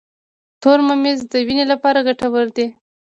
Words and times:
تور 0.61 0.79
ممیز 0.87 1.19
د 1.31 1.33
وینې 1.47 1.65
لپاره 1.71 2.05
ګټور 2.07 2.47
دي. 2.55 2.67